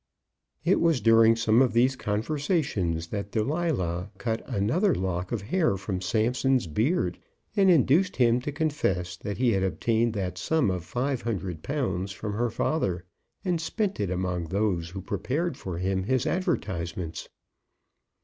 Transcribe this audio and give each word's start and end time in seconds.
It 0.65 0.79
was 0.81 0.99
during 0.99 1.35
some 1.35 1.61
of 1.61 1.73
these 1.73 1.95
conversations 1.95 3.09
that 3.09 3.29
Delilah 3.31 4.09
cut 4.17 4.41
another 4.49 4.95
lock 4.95 5.31
of 5.31 5.43
hair 5.43 5.77
from 5.77 6.01
Samson's 6.01 6.67
head, 6.75 7.19
and 7.55 7.69
induced 7.69 8.15
him 8.15 8.41
to 8.41 8.51
confess 8.51 9.15
that 9.17 9.37
he 9.37 9.51
had 9.51 9.61
obtained 9.61 10.13
that 10.13 10.39
sum 10.39 10.71
of 10.71 10.83
five 10.85 11.21
hundred 11.21 11.61
pounds 11.61 12.11
from 12.13 12.33
her 12.33 12.49
father, 12.49 13.05
and 13.45 13.61
spent 13.61 13.99
it 13.99 14.09
among 14.09 14.45
those 14.45 14.89
who 14.89 15.01
prepared 15.03 15.55
for 15.55 15.77
him 15.77 16.05
his 16.05 16.25
advertisements. 16.25 17.29